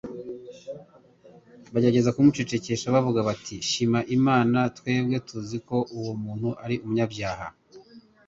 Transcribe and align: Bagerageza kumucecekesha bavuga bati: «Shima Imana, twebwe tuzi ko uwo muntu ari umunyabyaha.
Bagerageza 1.73 2.13
kumucecekesha 2.15 2.93
bavuga 2.95 3.19
bati: 3.27 3.55
«Shima 3.69 3.99
Imana, 4.17 4.59
twebwe 4.77 5.15
tuzi 5.27 5.57
ko 5.67 5.77
uwo 5.97 6.13
muntu 6.23 6.49
ari 6.63 6.75
umunyabyaha. 6.83 7.47